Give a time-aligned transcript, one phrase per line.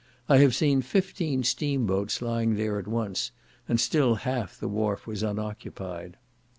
[0.27, 3.31] I have seen fifteen steam boats lying there at once,
[3.69, 6.17] and still half the wharf was unoccupied.